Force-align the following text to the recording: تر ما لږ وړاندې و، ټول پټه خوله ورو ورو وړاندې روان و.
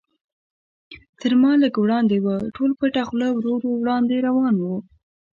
تر 1.21 1.31
ما 1.41 1.51
لږ 1.61 1.75
وړاندې 1.79 2.17
و، 2.19 2.27
ټول 2.55 2.71
پټه 2.79 3.01
خوله 3.07 3.27
ورو 3.33 3.51
ورو 3.57 3.71
وړاندې 3.81 4.23
روان 4.27 4.55
و. 4.59 4.63